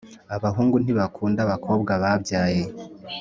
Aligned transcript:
abahungu 0.35 0.75
ntibakunda 0.79 1.39
abakobwa 1.45 1.91
babyaye 2.03 2.63